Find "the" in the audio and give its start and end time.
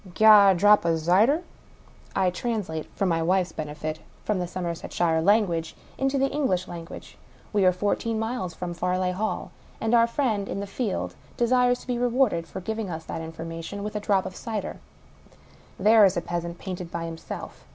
4.39-4.47, 6.17-6.25, 10.59-10.65, 16.15-16.21